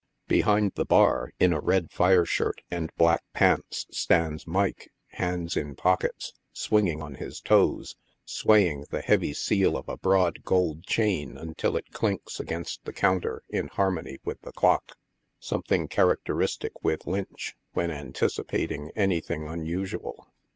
[0.27, 5.75] Behind the bar, in a red fire shirt and black pants, stands Mike, hands in
[5.75, 11.77] pockets, swinging on his toes, swaying the heavy seal of a broad gold chain until
[11.77, 14.97] it clinks agains the counter in harmony with the clock—
[15.39, 20.31] something characteristic with Lynch when anticipating anything unusual.